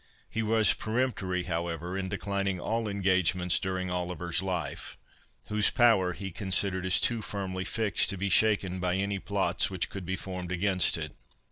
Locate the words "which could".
9.69-10.03